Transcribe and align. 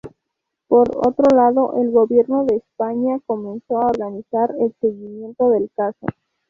Por 0.67 0.89
otro 0.97 1.25
lado, 1.37 1.75
el 1.79 1.91
Gobierno 1.91 2.43
de 2.43 2.55
España 2.55 3.19
comenzó 3.27 3.77
a 3.81 3.85
organizar 3.89 4.49
el 4.59 4.73
seguimiento 4.81 5.51
del 5.51 5.69
caso. 5.75 6.07